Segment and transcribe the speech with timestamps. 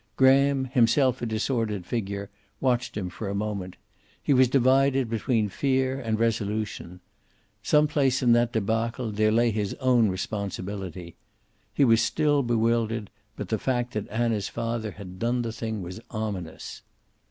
[0.15, 3.75] Graham, himself a disordered figure, watched him for a moment.
[4.19, 7.01] He was divided between fear and resolution.
[7.61, 11.17] Some place in that debacle there lay his own responsibility.
[11.71, 15.99] He was still bewildered, but the fact that Anna's father had done the thing was
[16.09, 16.81] ominous.